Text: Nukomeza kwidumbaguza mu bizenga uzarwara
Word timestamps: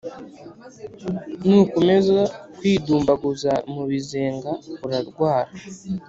Nukomeza 1.45 2.19
kwidumbaguza 2.57 3.51
mu 3.73 3.83
bizenga 3.89 4.51
uzarwara 4.85 5.49